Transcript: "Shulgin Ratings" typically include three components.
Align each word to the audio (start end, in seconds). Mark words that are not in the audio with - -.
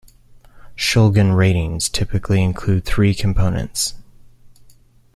"Shulgin 0.75 1.33
Ratings" 1.35 1.87
typically 1.87 2.43
include 2.43 2.85
three 2.85 3.13
components. 3.13 3.93